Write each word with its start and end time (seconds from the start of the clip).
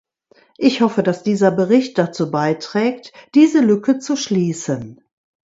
Ich 0.57 0.81
hoffe, 0.81 1.03
dass 1.03 1.21
dieser 1.21 1.51
Bericht 1.51 1.99
dazu 1.99 2.31
beiträgt, 2.31 3.13
diese 3.35 3.59
Lücke 3.61 3.99
zu 3.99 4.15
schließen. 4.15 5.03